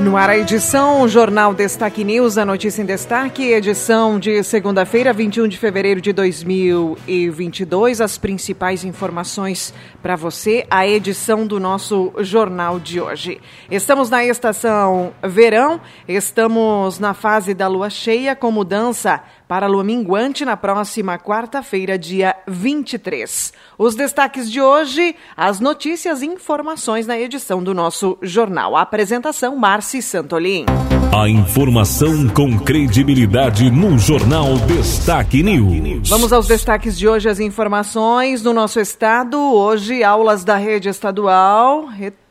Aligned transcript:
No 0.00 0.16
ar 0.16 0.28
a 0.28 0.36
edição 0.36 1.06
Jornal 1.06 1.54
Destaque 1.54 2.02
News, 2.02 2.36
a 2.36 2.44
notícia 2.44 2.82
em 2.82 2.84
destaque, 2.84 3.52
edição 3.52 4.18
de 4.18 4.42
segunda-feira, 4.42 5.12
21 5.12 5.46
de 5.46 5.56
fevereiro 5.56 6.00
de 6.00 6.12
2022. 6.12 8.00
As 8.00 8.18
principais 8.18 8.84
informações 8.84 9.72
para 10.02 10.16
você, 10.16 10.66
a 10.68 10.86
edição 10.86 11.46
do 11.46 11.60
nosso 11.60 12.12
jornal 12.18 12.80
de 12.80 13.00
hoje. 13.00 13.40
Estamos 13.70 14.10
na 14.10 14.24
estação 14.24 15.12
verão, 15.22 15.80
estamos 16.08 16.98
na 16.98 17.14
fase 17.14 17.54
da 17.54 17.68
lua 17.68 17.88
cheia 17.88 18.34
com 18.34 18.50
mudança 18.50 19.22
para 19.54 19.66
a 19.66 19.68
lua 19.68 19.84
minguante 19.84 20.44
na 20.44 20.56
próxima 20.56 21.16
quarta-feira, 21.16 21.96
dia 21.96 22.34
23. 22.48 23.52
Os 23.78 23.94
destaques 23.94 24.50
de 24.50 24.60
hoje, 24.60 25.14
as 25.36 25.60
notícias 25.60 26.22
e 26.22 26.26
informações 26.26 27.06
na 27.06 27.16
edição 27.16 27.62
do 27.62 27.72
nosso 27.72 28.18
jornal. 28.20 28.74
A 28.74 28.80
apresentação, 28.80 29.54
Marci 29.54 30.02
Santolin. 30.02 30.66
A 31.16 31.28
informação 31.28 32.28
com 32.30 32.58
credibilidade 32.58 33.70
no 33.70 33.96
Jornal 33.96 34.56
Destaque 34.66 35.44
News. 35.44 36.08
Vamos 36.08 36.32
aos 36.32 36.48
destaques 36.48 36.98
de 36.98 37.06
hoje, 37.06 37.28
as 37.28 37.38
informações 37.38 38.42
no 38.42 38.52
nosso 38.52 38.80
estado. 38.80 39.38
Hoje, 39.38 40.02
aulas 40.02 40.42
da 40.42 40.56
rede 40.56 40.88
estadual 40.88 41.86
retornam 41.86 42.23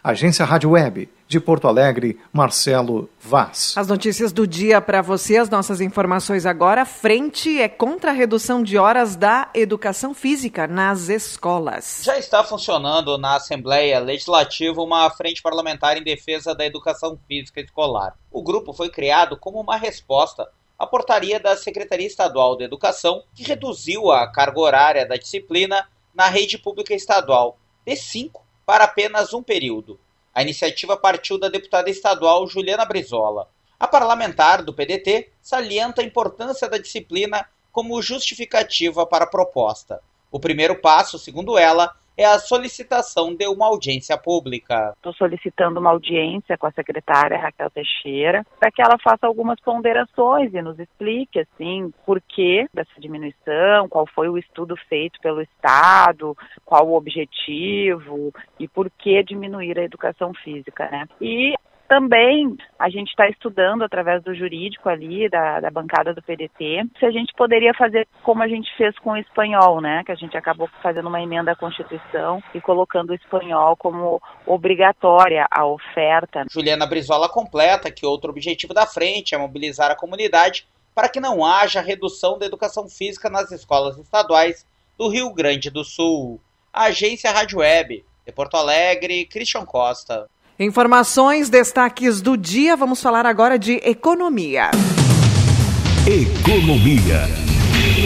Agência 0.03 0.47
Rádio 0.47 0.71
Web 0.71 1.07
de 1.29 1.41
Porto 1.41 1.67
Alegre, 1.67 2.19
Marcelo 2.33 3.11
Vaz. 3.21 3.75
As 3.77 3.89
notícias 3.89 4.33
do 4.33 4.47
dia 4.47 4.81
para 4.81 5.03
você, 5.03 5.37
as 5.37 5.51
nossas 5.51 5.81
informações 5.81 6.47
agora. 6.47 6.85
Frente 6.85 7.61
é 7.61 7.69
contra 7.69 8.11
a 8.11 8.15
redução 8.15 8.63
de 8.63 8.79
horas 8.79 9.17
da 9.17 9.51
educação 9.53 10.15
física 10.15 10.67
nas 10.67 11.09
escolas. 11.09 12.03
Já 12.05 12.19
está 12.19 12.45
funcionando 12.45 13.19
na 13.19 13.37
Assembleia 13.37 13.99
Legislativa 13.99 14.81
uma 14.81 15.11
frente 15.11 15.43
parlamentar 15.43 15.97
em 15.97 16.03
defesa 16.03 16.55
da 16.55 16.65
educação 16.65 17.19
física 17.27 17.61
escolar. 17.61 18.17
O 18.31 18.43
grupo 18.43 18.73
foi 18.73 18.89
criado 18.89 19.37
como 19.37 19.61
uma 19.61 19.77
resposta 19.77 20.49
à 20.79 20.87
portaria 20.87 21.41
da 21.41 21.57
Secretaria 21.57 22.07
Estadual 22.07 22.57
de 22.57 22.65
Educação, 22.65 23.23
que 23.35 23.43
reduziu 23.43 24.13
a 24.13 24.31
carga 24.31 24.61
horária 24.61 25.07
da 25.07 25.17
disciplina 25.17 25.89
na 26.15 26.29
rede 26.29 26.57
pública 26.57 26.95
estadual 26.95 27.59
de 27.85 27.97
cinco 27.97 28.45
para 28.65 28.85
apenas 28.85 29.33
um 29.33 29.43
período. 29.43 29.99
A 30.37 30.43
iniciativa 30.43 30.99
partiu 30.99 31.39
da 31.39 31.49
deputada 31.49 31.89
estadual 31.89 32.47
Juliana 32.47 32.85
Brizola. 32.85 33.49
A 33.81 33.89
parlamentar 33.89 34.63
do 34.63 34.75
PDT 34.75 35.31
salienta 35.41 36.03
a 36.03 36.05
importância 36.05 36.69
da 36.69 36.77
disciplina 36.77 37.49
como 37.73 38.03
justificativa 38.03 39.07
para 39.07 39.25
a 39.25 39.27
proposta. 39.27 39.99
O 40.31 40.39
primeiro 40.39 40.79
passo, 40.79 41.19
segundo 41.19 41.57
ela, 41.57 41.97
é 42.17 42.25
a 42.25 42.39
solicitação 42.39 43.35
de 43.35 43.47
uma 43.47 43.67
audiência 43.67 44.17
pública. 44.17 44.93
Estou 44.97 45.13
solicitando 45.13 45.79
uma 45.79 45.91
audiência 45.91 46.57
com 46.57 46.67
a 46.67 46.73
secretária 46.73 47.39
Raquel 47.39 47.71
Teixeira 47.71 48.45
para 48.59 48.71
que 48.71 48.81
ela 48.81 48.97
faça 48.99 49.27
algumas 49.27 49.61
ponderações 49.61 50.53
e 50.55 50.63
nos 50.63 50.79
explique 50.79 51.41
assim 51.41 51.93
por 52.05 52.21
que 52.21 52.67
dessa 52.73 52.99
diminuição, 52.99 53.89
qual 53.89 54.07
foi 54.07 54.29
o 54.29 54.39
estudo 54.39 54.77
feito 54.89 55.21
pelo 55.21 55.43
Estado, 55.43 56.37
qual 56.65 56.89
o 56.89 56.97
objetivo 56.97 58.33
e 58.59 58.67
por 58.67 58.91
que 58.91 59.23
diminuir 59.23 59.79
a 59.79 59.85
educação 59.85 60.33
física, 60.35 60.89
né? 60.91 61.07
E 61.21 61.55
também 61.89 62.57
a 62.79 62.89
gente 62.89 63.09
está 63.09 63.29
estudando 63.29 63.83
através 63.83 64.23
do 64.23 64.35
jurídico 64.35 64.89
ali, 64.89 65.29
da, 65.29 65.61
da, 65.61 65.71
bancada 65.71 66.13
do 66.13 66.23
PDT, 66.23 66.85
se 66.99 67.07
a 67.07 67.11
gente 67.11 67.33
poderia 67.35 67.73
fazer 67.75 68.07
como 68.23 68.43
a 68.43 68.49
gente 68.49 68.69
fez 68.77 68.97
com 68.99 69.11
o 69.11 69.17
espanhol, 69.17 69.81
né? 69.81 70.03
Que 70.05 70.13
a 70.13 70.17
gente 70.17 70.37
acabou 70.37 70.69
fazendo 70.83 71.09
uma 71.09 71.21
emenda 71.21 71.53
à 71.53 71.57
Constituição 71.57 72.43
e 72.55 72.61
colocando 72.61 73.11
o 73.11 73.15
espanhol 73.15 73.77
como 73.77 74.21
obrigatória 74.45 75.47
a 75.51 75.67
oferta. 75.67 76.45
Juliana 76.51 76.87
Brizola 76.87 77.29
completa 77.29 77.91
que 77.91 78.07
outro 78.07 78.31
objetivo 78.31 78.75
da 78.75 78.87
frente 78.87 79.35
é 79.35 79.39
mobilizar 79.39 79.91
a 79.91 79.97
comunidade 79.97 80.67
para 80.95 81.09
que 81.09 81.21
não 81.21 81.45
haja 81.45 81.81
redução 81.81 82.39
da 82.39 82.47
educação 82.47 82.89
física 82.89 83.29
nas 83.29 83.53
escolas 83.53 83.99
estaduais 83.99 84.67
do 84.97 85.09
Rio 85.09 85.33
Grande 85.33 85.71
do 85.71 85.85
Sul. 85.85 86.41
A 86.73 86.85
agência 86.85 87.31
Rádio 87.31 87.59
Web, 87.59 88.05
de 88.25 88.33
Porto 88.33 88.57
Alegre, 88.57 89.27
Christian 89.27 89.65
Costa. 89.65 90.29
Informações, 90.59 91.51
destaques 91.51 92.23
do 92.23 92.35
dia. 92.35 92.75
Vamos 92.77 93.03
falar 93.03 93.27
agora 93.27 93.59
de 93.59 93.75
economia. 93.85 94.71
Economia. 96.07 97.29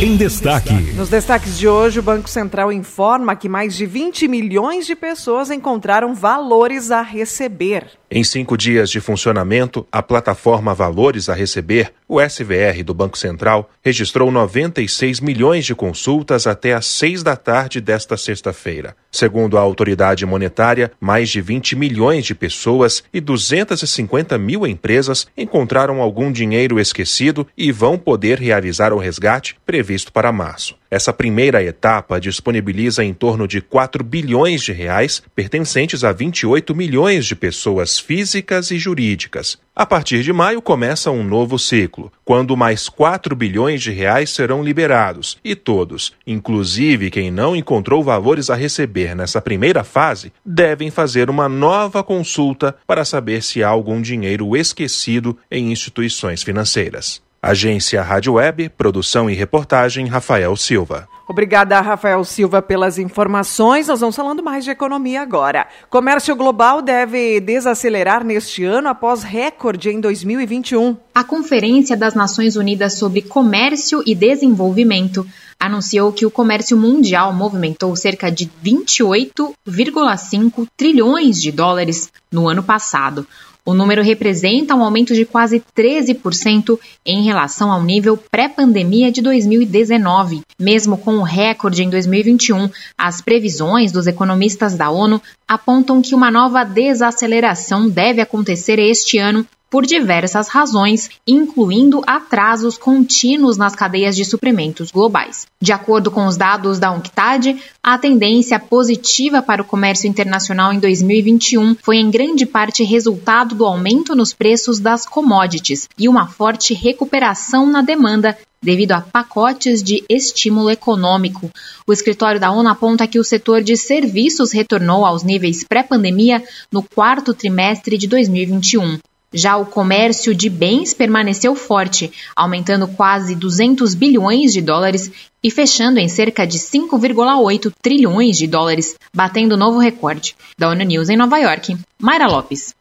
Em 0.03 0.17
destaque. 0.17 0.75
Nos 0.97 1.09
destaques 1.09 1.57
de 1.57 1.69
hoje, 1.69 2.01
o 2.01 2.03
Banco 2.03 2.29
Central 2.29 2.73
informa 2.73 3.37
que 3.37 3.49
mais 3.49 3.77
de 3.77 3.87
20 3.87 4.27
milhões 4.27 4.85
de 4.85 4.97
pessoas 4.97 5.49
encontraram 5.49 6.13
valores 6.13 6.91
a 6.91 7.03
receber. 7.03 7.87
Em 8.11 8.25
cinco 8.25 8.57
dias 8.57 8.91
de 8.91 9.01
funcionamento, 9.01 9.87
a 9.93 10.03
plataforma 10.03 10.75
Valores 10.75 11.29
a 11.29 11.35
Receber, 11.35 11.93
o 12.11 12.21
SVR 12.21 12.83
do 12.85 12.93
Banco 12.93 13.17
Central, 13.17 13.71
registrou 13.81 14.33
96 14.33 15.21
milhões 15.21 15.65
de 15.65 15.77
consultas 15.77 16.45
até 16.45 16.75
às 16.75 16.87
seis 16.87 17.23
da 17.23 17.37
tarde 17.37 17.81
desta 17.81 18.17
sexta-feira. 18.17 18.97
Segundo 19.13 19.57
a 19.57 19.61
autoridade 19.61 20.27
monetária, 20.27 20.91
mais 21.01 21.29
de 21.29 21.41
20 21.41 21.77
milhões 21.77 22.27
de 22.27 22.35
pessoas 22.35 23.05
e 23.15 23.21
250 23.21 24.37
mil 24.39 24.67
empresas 24.67 25.29
encontraram 25.37 26.03
algum 26.03 26.33
dinheiro 26.33 26.81
esquecido 26.81 27.47
e 27.57 27.71
vão 27.71 27.97
poder 27.97 28.41
realizar 28.41 28.93
o 28.93 28.99
resgate 28.99 29.57
previsto 29.65 30.13
para 30.13 30.33
março. 30.33 30.80
Essa 30.91 31.13
primeira 31.13 31.63
etapa 31.63 32.21
disponibiliza 32.21 33.05
em 33.05 33.15
torno 33.15 33.47
de 33.47 33.61
4 33.61 34.03
bilhões 34.03 34.61
de 34.61 34.73
reais, 34.73 35.23
pertencentes 35.37 36.03
a 36.03 36.11
28 36.11 36.75
milhões 36.75 37.27
de 37.27 37.37
pessoas 37.37 38.01
físicas 38.01 38.73
e 38.73 38.79
jurídicas. 38.79 39.57
A 39.75 39.87
partir 39.87 40.25
de 40.25 40.33
maio 40.33 40.61
começa 40.61 41.13
um 41.13 41.23
novo 41.23 41.61
ciclo, 41.61 42.13
quando 42.25 42.57
mais 42.57 42.89
4 42.89 43.37
bilhões 43.37 43.81
de 43.81 43.93
reais 43.93 44.31
serão 44.31 44.65
liberados, 44.65 45.39
e 45.45 45.55
todos, 45.55 46.13
inclusive 46.27 47.09
quem 47.09 47.31
não 47.31 47.55
encontrou 47.55 48.03
valores 48.03 48.51
a 48.51 48.57
receber 48.57 49.15
nessa 49.15 49.41
primeira 49.41 49.85
fase, 49.85 50.33
devem 50.45 50.91
fazer 50.91 51.31
uma 51.31 51.49
nova 51.49 52.03
consulta 52.03 52.75
para 52.85 53.05
saber 53.05 53.45
se 53.45 53.63
há 53.63 53.69
algum 53.69 54.03
dinheiro 54.03 54.57
esquecido 54.57 55.39
em 55.49 55.71
instituições 55.71 56.43
financeiras. 56.43 57.23
Agência 57.43 58.03
Rádio 58.03 58.35
Web, 58.35 58.69
produção 58.71 59.31
e 59.31 59.35
reportagem 59.35 60.07
Rafael 60.07 60.55
Silva. 60.57 61.09
Obrigada, 61.27 61.81
Rafael 61.81 62.23
Silva, 62.25 62.61
pelas 62.61 62.99
informações. 62.99 63.87
Nós 63.87 64.01
vamos 64.01 64.17
falando 64.17 64.43
mais 64.43 64.65
de 64.65 64.71
economia 64.71 65.23
agora. 65.23 65.67
Comércio 65.89 66.37
global 66.37 66.83
deve 66.83 67.41
desacelerar 67.41 68.25
neste 68.25 68.65
ano 68.65 68.89
após 68.89 69.23
recorde 69.23 69.91
em 69.91 70.01
2021. 70.01 70.97
A 71.15 71.25
Conferência 71.25 71.97
das 71.97 72.15
Nações 72.15 72.57
Unidas 72.57 72.99
sobre 72.99 73.23
Comércio 73.23 74.03
e 74.05 74.15
Desenvolvimento 74.15 75.27
anunciou 75.59 76.13
que 76.13 76.27
o 76.27 76.31
comércio 76.31 76.77
mundial 76.77 77.33
movimentou 77.33 77.95
cerca 77.95 78.31
de 78.31 78.51
28,5 78.65 80.67
trilhões 80.77 81.41
de 81.41 81.53
dólares 81.53 82.11
no 82.33 82.49
ano 82.49 82.63
passado, 82.63 83.27
o 83.65 83.75
número 83.75 84.03
representa 84.03 84.75
um 84.75 84.85
aumento 84.85 85.15
de 85.15 85.25
quase 85.25 85.63
13% 85.77 86.79
em 87.05 87.25
relação 87.25 87.71
ao 87.71 87.83
nível 87.83 88.17
pré-pandemia 88.17 89.11
de 89.11 89.21
2019. 89.23 90.41
Mesmo 90.59 90.97
com 90.99 91.17
o 91.17 91.23
recorde 91.23 91.83
em 91.83 91.91
2021, 91.91 92.69
as 92.97 93.21
previsões 93.21 93.93
dos 93.93 94.07
economistas 94.07 94.75
da 94.75 94.91
ONU 94.91 95.21
apontam 95.47 96.01
que 96.01 96.15
uma 96.15 96.31
nova 96.31 96.65
desaceleração 96.65 97.89
deve 97.89 98.21
acontecer 98.21 98.79
este 98.79 99.19
ano 99.19 99.47
por 99.71 99.87
diversas 99.87 100.49
razões, 100.49 101.09
incluindo 101.27 102.03
atrasos 102.07 102.77
contínuos 102.77 103.57
nas 103.57 103.77
cadeias 103.77 104.17
de 104.17 104.25
suprimentos 104.25 104.91
globais. 104.91 105.47
De 105.63 105.73
acordo 105.73 106.11
com 106.11 106.27
os 106.27 106.37
dados 106.37 106.81
da 106.81 106.91
UNCTAD, 106.91 107.57
a 107.83 107.97
tendência 107.97 108.59
positiva 108.59 109.41
para 109.41 109.63
o 109.63 109.65
comércio 109.65 110.09
internacional 110.09 110.73
em 110.73 110.81
2021 110.81 111.77
foi 111.83 111.99
em 111.99 112.11
grande 112.11 112.45
parte 112.45 112.83
resultado 112.83 113.55
do 113.55 113.65
aumento 113.65 114.17
nos 114.17 114.33
preços 114.33 114.81
das 114.81 115.07
commodities 115.07 115.89
e 115.97 116.09
uma 116.09 116.27
forte 116.27 116.75
recuperação 116.75 117.67
na 117.67 117.81
demanda 117.81 118.37
devido 118.63 118.93
a 118.93 119.01
pacotes 119.01 119.83
de 119.83 120.05
estímulo 120.09 120.71
econômico. 120.71 121.51
O 121.87 121.93
escritório 121.93 122.39
da 122.39 122.51
ONU 122.51 122.69
aponta 122.69 123.07
que 123.07 123.19
o 123.19 123.25
setor 123.25 123.63
de 123.63 123.77
serviços 123.77 124.53
retornou 124.53 125.07
aos 125.07 125.23
níveis 125.23 125.65
pré-pandemia 125.65 126.43
no 126.71 126.83
quarto 126.83 127.33
trimestre 127.33 127.97
de 127.97 128.07
2021. 128.07 128.99
Já 129.33 129.57
o 129.57 129.67
comércio 129.67 130.35
de 130.35 130.51
bens 130.51 130.93
permaneceu 130.93 131.55
forte, 131.55 132.13
aumentando 132.35 132.89
quase 132.89 133.37
200 133.37 133.95
bilhões 133.95 134.53
de 134.53 134.61
dólares 134.61 135.11
e 135.43 135.51
fechando 135.51 136.01
em 136.01 136.09
cerca 136.09 136.45
de 136.45 136.59
5,8 136.59 137.73
trilhões 137.81 138.37
de 138.37 138.49
dólares, 138.49 138.97
batendo 139.15 139.57
novo 139.57 139.79
recorde. 139.79 140.35
Da 140.59 140.69
ONU 140.69 140.85
News 140.85 141.09
em 141.09 141.17
Nova 141.17 141.39
York, 141.39 141.77
Mayra 141.99 142.27
Lopes. 142.27 142.75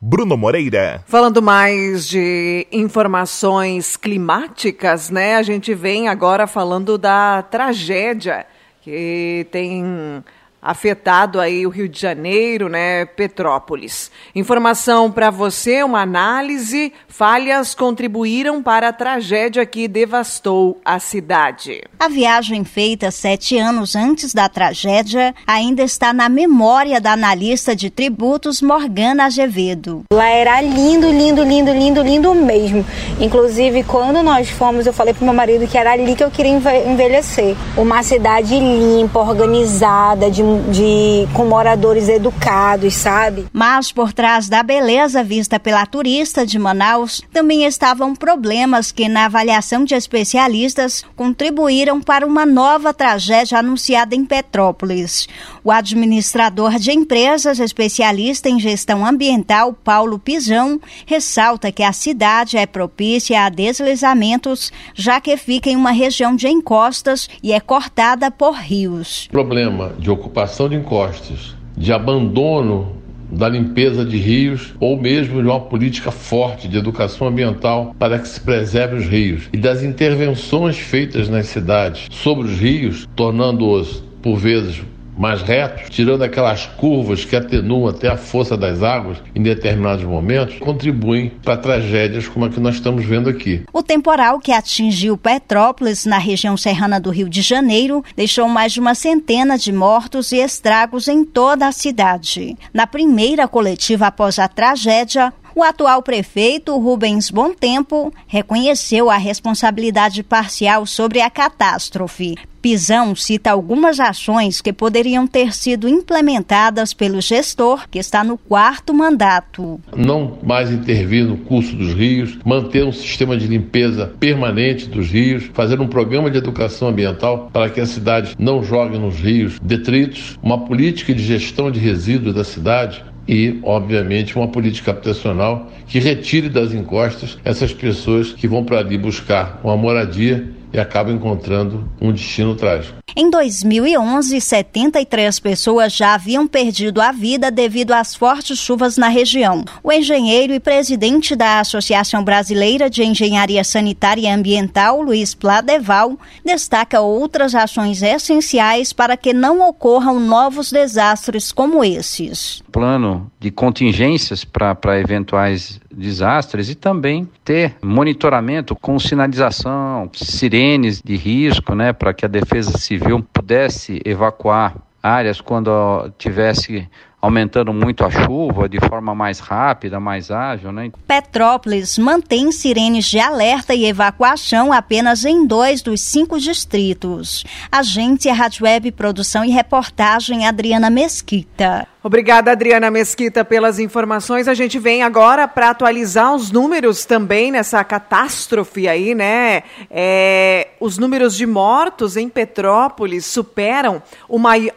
Bruno 0.00 0.36
Moreira. 0.36 1.02
Falando 1.08 1.42
mais 1.42 2.06
de 2.06 2.68
informações 2.70 3.96
climáticas, 3.96 5.10
né? 5.10 5.34
A 5.34 5.42
gente 5.42 5.74
vem 5.74 6.06
agora 6.06 6.46
falando 6.46 6.96
da 6.96 7.42
tragédia 7.42 8.46
que 8.80 9.44
tem 9.50 10.22
afetado 10.60 11.40
aí 11.40 11.66
o 11.66 11.70
Rio 11.70 11.88
de 11.88 12.00
Janeiro, 12.00 12.68
né, 12.68 13.04
Petrópolis. 13.04 14.10
Informação 14.34 15.10
para 15.10 15.30
você, 15.30 15.82
uma 15.82 16.02
análise, 16.02 16.92
falhas 17.06 17.74
contribuíram 17.74 18.62
para 18.62 18.88
a 18.88 18.92
tragédia 18.92 19.64
que 19.64 19.88
devastou 19.88 20.80
a 20.84 20.98
cidade. 20.98 21.82
A 21.98 22.08
viagem 22.08 22.64
feita 22.64 23.10
sete 23.10 23.58
anos 23.58 23.94
antes 23.94 24.34
da 24.34 24.48
tragédia 24.48 25.34
ainda 25.46 25.82
está 25.82 26.12
na 26.12 26.28
memória 26.28 27.00
da 27.00 27.12
analista 27.12 27.74
de 27.74 27.90
tributos 27.90 28.60
Morgana 28.60 29.26
Azevedo. 29.26 30.04
Lá 30.12 30.28
era 30.28 30.60
lindo, 30.60 31.08
lindo, 31.10 31.42
lindo, 31.42 31.72
lindo, 31.72 32.02
lindo 32.02 32.34
mesmo. 32.34 32.84
Inclusive, 33.20 33.82
quando 33.84 34.22
nós 34.22 34.48
fomos, 34.50 34.86
eu 34.86 34.92
falei 34.92 35.14
pro 35.14 35.24
meu 35.24 35.34
marido 35.34 35.66
que 35.66 35.78
era 35.78 35.92
ali 35.92 36.14
que 36.14 36.24
eu 36.24 36.30
queria 36.30 36.52
envelhecer. 36.52 37.56
Uma 37.76 38.02
cidade 38.02 38.58
limpa, 38.58 39.20
organizada, 39.20 40.30
de 40.30 40.42
de 40.70 41.28
com 41.34 41.44
moradores 41.44 42.08
educados, 42.08 42.94
sabe? 42.94 43.46
Mas 43.52 43.92
por 43.92 44.12
trás 44.12 44.48
da 44.48 44.62
beleza 44.62 45.22
vista 45.22 45.60
pela 45.60 45.84
turista 45.84 46.46
de 46.46 46.58
Manaus, 46.58 47.22
também 47.32 47.64
estavam 47.64 48.14
problemas 48.14 48.90
que 48.90 49.08
na 49.08 49.26
avaliação 49.26 49.84
de 49.84 49.94
especialistas 49.94 51.04
contribuíram 51.14 52.00
para 52.00 52.26
uma 52.26 52.46
nova 52.46 52.94
tragédia 52.94 53.58
anunciada 53.58 54.14
em 54.14 54.24
Petrópolis. 54.24 55.28
O 55.62 55.70
administrador 55.70 56.78
de 56.78 56.92
empresas 56.92 57.60
especialista 57.60 58.48
em 58.48 58.58
gestão 58.58 59.04
ambiental, 59.04 59.72
Paulo 59.72 60.18
Pizão, 60.18 60.80
ressalta 61.04 61.70
que 61.70 61.82
a 61.82 61.92
cidade 61.92 62.56
é 62.56 62.66
propícia 62.66 63.44
a 63.44 63.48
deslizamentos, 63.48 64.72
já 64.94 65.20
que 65.20 65.36
fica 65.36 65.68
em 65.68 65.76
uma 65.76 65.90
região 65.90 66.34
de 66.34 66.48
encostas 66.48 67.28
e 67.42 67.52
é 67.52 67.60
cortada 67.60 68.30
por 68.30 68.54
rios. 68.54 69.28
Problema 69.30 69.92
de 69.98 70.10
ocupação 70.10 70.37
de 70.46 70.76
encostas, 70.76 71.54
de 71.76 71.92
abandono 71.92 72.98
da 73.30 73.48
limpeza 73.48 74.04
de 74.04 74.16
rios 74.16 74.74
ou 74.80 75.00
mesmo 75.00 75.42
de 75.42 75.48
uma 75.48 75.60
política 75.60 76.10
forte 76.10 76.66
de 76.66 76.78
educação 76.78 77.26
ambiental 77.26 77.94
para 77.98 78.18
que 78.18 78.28
se 78.28 78.40
preserve 78.40 78.96
os 78.96 79.06
rios 79.06 79.48
e 79.52 79.56
das 79.56 79.82
intervenções 79.82 80.78
feitas 80.78 81.28
nas 81.28 81.46
cidades 81.46 82.06
sobre 82.10 82.46
os 82.46 82.58
rios, 82.58 83.08
tornando-os 83.14 84.02
por 84.22 84.36
vezes 84.36 84.82
mais 85.18 85.42
retos, 85.42 85.90
tirando 85.90 86.22
aquelas 86.22 86.66
curvas 86.66 87.24
que 87.24 87.34
atenuam 87.34 87.88
até 87.88 88.08
a 88.08 88.16
força 88.16 88.56
das 88.56 88.82
águas 88.82 89.18
em 89.34 89.42
determinados 89.42 90.04
momentos, 90.04 90.58
contribuem 90.58 91.30
para 91.42 91.56
tragédias 91.56 92.28
como 92.28 92.44
a 92.44 92.48
que 92.48 92.60
nós 92.60 92.76
estamos 92.76 93.04
vendo 93.04 93.28
aqui. 93.28 93.62
O 93.72 93.82
temporal 93.82 94.38
que 94.38 94.52
atingiu 94.52 95.16
Petrópolis, 95.16 96.06
na 96.06 96.18
região 96.18 96.56
serrana 96.56 97.00
do 97.00 97.10
Rio 97.10 97.28
de 97.28 97.42
Janeiro, 97.42 98.04
deixou 98.16 98.48
mais 98.48 98.72
de 98.72 98.80
uma 98.80 98.94
centena 98.94 99.58
de 99.58 99.72
mortos 99.72 100.32
e 100.32 100.36
estragos 100.36 101.08
em 101.08 101.24
toda 101.24 101.66
a 101.66 101.72
cidade. 101.72 102.56
Na 102.72 102.86
primeira 102.86 103.48
coletiva 103.48 104.06
após 104.06 104.38
a 104.38 104.46
tragédia, 104.46 105.32
o 105.58 105.62
atual 105.64 106.02
prefeito, 106.04 106.78
Rubens 106.78 107.32
Tempo 107.58 108.12
reconheceu 108.28 109.10
a 109.10 109.16
responsabilidade 109.16 110.22
parcial 110.22 110.86
sobre 110.86 111.20
a 111.20 111.28
catástrofe. 111.28 112.36
Pisão 112.62 113.14
cita 113.14 113.50
algumas 113.50 113.98
ações 113.98 114.60
que 114.60 114.72
poderiam 114.72 115.26
ter 115.26 115.52
sido 115.52 115.88
implementadas 115.88 116.92
pelo 116.92 117.20
gestor, 117.20 117.88
que 117.88 117.98
está 117.98 118.22
no 118.22 118.36
quarto 118.38 118.94
mandato. 118.94 119.80
Não 119.96 120.38
mais 120.42 120.70
intervir 120.70 121.24
no 121.24 121.38
curso 121.38 121.74
dos 121.74 121.92
rios, 121.92 122.38
manter 122.44 122.84
um 122.84 122.92
sistema 122.92 123.36
de 123.36 123.46
limpeza 123.46 124.12
permanente 124.18 124.88
dos 124.88 125.10
rios, 125.10 125.50
fazer 125.54 125.80
um 125.80 125.88
programa 125.88 126.30
de 126.30 126.38
educação 126.38 126.88
ambiental 126.88 127.48
para 127.52 127.70
que 127.70 127.80
a 127.80 127.86
cidade 127.86 128.36
não 128.38 128.62
jogue 128.62 128.98
nos 128.98 129.16
rios 129.16 129.58
detritos, 129.60 130.38
uma 130.40 130.64
política 130.64 131.12
de 131.14 131.22
gestão 131.22 131.70
de 131.70 131.80
resíduos 131.80 132.34
da 132.34 132.44
cidade, 132.44 133.04
e, 133.28 133.58
obviamente, 133.62 134.36
uma 134.36 134.48
política 134.48 134.90
habitacional 134.90 135.70
que 135.86 135.98
retire 135.98 136.48
das 136.48 136.72
encostas 136.72 137.38
essas 137.44 137.72
pessoas 137.74 138.32
que 138.32 138.48
vão 138.48 138.64
para 138.64 138.78
ali 138.78 138.96
buscar 138.96 139.60
uma 139.62 139.76
moradia 139.76 140.48
e 140.72 140.78
acabam 140.78 141.14
encontrando 141.14 141.88
um 142.00 142.12
destino 142.12 142.54
trágico. 142.54 142.98
Em 143.16 143.30
2011, 143.30 144.40
73 144.40 145.40
pessoas 145.40 145.92
já 145.92 146.14
haviam 146.14 146.46
perdido 146.46 147.00
a 147.00 147.10
vida 147.10 147.50
devido 147.50 147.92
às 147.92 148.14
fortes 148.14 148.58
chuvas 148.58 148.96
na 148.96 149.08
região. 149.08 149.64
O 149.82 149.90
engenheiro 149.90 150.52
e 150.52 150.60
presidente 150.60 151.34
da 151.34 151.58
Associação 151.58 152.22
Brasileira 152.22 152.88
de 152.88 153.02
Engenharia 153.02 153.64
Sanitária 153.64 154.22
e 154.22 154.28
Ambiental, 154.28 155.02
Luiz 155.02 155.34
Pladeval, 155.34 156.16
destaca 156.44 157.00
outras 157.00 157.56
ações 157.56 158.02
essenciais 158.02 158.92
para 158.92 159.16
que 159.16 159.32
não 159.32 159.68
ocorram 159.68 160.20
novos 160.20 160.70
desastres 160.70 161.50
como 161.50 161.82
esses. 161.82 162.62
Plano 162.70 163.28
de 163.40 163.50
contingências 163.50 164.44
para 164.44 165.00
eventuais 165.00 165.80
desastres 165.92 166.68
e 166.68 166.74
também 166.74 167.28
ter 167.44 167.76
monitoramento 167.82 168.76
com 168.76 168.98
sinalização, 168.98 170.10
sirenes 170.14 171.00
de 171.02 171.16
risco, 171.16 171.74
né, 171.74 171.92
para 171.92 172.12
que 172.12 172.24
a 172.24 172.28
defesa 172.28 172.76
civil 172.76 173.24
pudesse 173.32 174.00
evacuar 174.04 174.76
áreas 175.02 175.40
quando 175.40 176.10
tivesse 176.18 176.88
aumentando 177.20 177.72
muito 177.72 178.04
a 178.04 178.10
chuva 178.10 178.68
de 178.68 178.78
forma 178.80 179.14
mais 179.14 179.40
rápida, 179.40 179.98
mais 179.98 180.30
ágil, 180.30 180.70
né? 180.70 180.90
Petrópolis 181.06 181.98
mantém 181.98 182.52
sirenes 182.52 183.06
de 183.06 183.18
alerta 183.18 183.74
e 183.74 183.86
evacuação 183.86 184.72
apenas 184.72 185.24
em 185.24 185.46
dois 185.46 185.82
dos 185.82 186.00
cinco 186.00 186.38
distritos. 186.38 187.44
Agência 187.72 188.32
Rádio 188.32 188.64
Web 188.64 188.92
Produção 188.92 189.44
e 189.44 189.50
Reportagem 189.50 190.46
Adriana 190.46 190.90
Mesquita. 190.90 191.88
Obrigada, 192.08 192.52
Adriana 192.52 192.90
Mesquita, 192.90 193.44
pelas 193.44 193.78
informações. 193.78 194.48
A 194.48 194.54
gente 194.54 194.78
vem 194.78 195.02
agora 195.02 195.46
para 195.46 195.68
atualizar 195.68 196.34
os 196.34 196.50
números 196.50 197.04
também 197.04 197.52
nessa 197.52 197.84
catástrofe 197.84 198.88
aí, 198.88 199.14
né? 199.14 199.62
É, 199.90 200.68
os 200.80 200.96
números 200.96 201.36
de 201.36 201.44
mortos 201.44 202.16
em 202.16 202.26
Petrópolis 202.30 203.26
superam 203.26 204.02